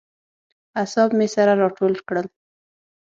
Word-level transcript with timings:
اعصاب 0.79 1.09
مې 1.17 1.27
سره 1.35 1.53
راټول 1.61 1.93
کړل. 2.07 2.27